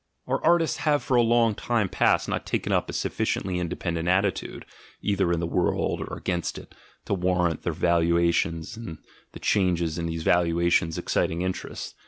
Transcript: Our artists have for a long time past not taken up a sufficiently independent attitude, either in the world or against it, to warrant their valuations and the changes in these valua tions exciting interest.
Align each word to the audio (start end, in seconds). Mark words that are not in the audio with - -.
Our 0.25 0.43
artists 0.43 0.77
have 0.77 1.03
for 1.03 1.15
a 1.15 1.21
long 1.21 1.53
time 1.53 1.87
past 1.87 2.27
not 2.27 2.43
taken 2.43 2.71
up 2.73 2.89
a 2.89 2.93
sufficiently 2.93 3.59
independent 3.59 4.07
attitude, 4.07 4.65
either 5.03 5.31
in 5.31 5.39
the 5.39 5.45
world 5.45 6.01
or 6.01 6.17
against 6.17 6.57
it, 6.57 6.73
to 7.05 7.13
warrant 7.13 7.61
their 7.61 7.71
valuations 7.71 8.75
and 8.75 8.97
the 9.33 9.39
changes 9.39 9.99
in 9.99 10.07
these 10.07 10.23
valua 10.23 10.71
tions 10.71 10.97
exciting 10.97 11.43
interest. 11.43 11.93